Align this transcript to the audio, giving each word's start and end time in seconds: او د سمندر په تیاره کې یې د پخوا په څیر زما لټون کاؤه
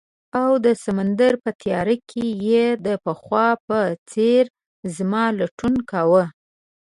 او 0.41 0.51
د 0.65 0.67
سمندر 0.83 1.33
په 1.43 1.49
تیاره 1.61 1.95
کې 2.09 2.25
یې 2.47 2.65
د 2.85 2.87
پخوا 3.05 3.47
په 3.67 3.79
څیر 4.11 4.45
زما 4.95 5.23
لټون 5.39 5.75
کاؤه 5.91 6.23